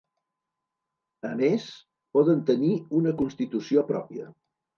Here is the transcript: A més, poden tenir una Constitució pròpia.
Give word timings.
A 1.29 1.33
més, 1.41 1.67
poden 2.17 2.41
tenir 2.49 2.73
una 3.01 3.15
Constitució 3.21 3.87
pròpia. 3.93 4.29